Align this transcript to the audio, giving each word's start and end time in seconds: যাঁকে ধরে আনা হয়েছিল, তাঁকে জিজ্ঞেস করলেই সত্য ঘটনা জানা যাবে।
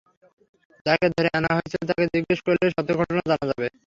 যাঁকে 0.85 1.07
ধরে 1.15 1.29
আনা 1.37 1.51
হয়েছিল, 1.57 1.81
তাঁকে 1.89 2.05
জিজ্ঞেস 2.13 2.39
করলেই 2.45 2.73
সত্য 2.75 2.89
ঘটনা 2.99 3.21
জানা 3.29 3.45
যাবে। 3.49 3.67